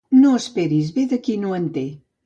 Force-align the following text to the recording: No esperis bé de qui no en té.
No 0.19 0.29
esperis 0.37 0.89
bé 0.97 1.05
de 1.13 1.23
qui 1.29 1.39
no 1.45 1.57
en 1.61 1.73
té. 1.79 1.89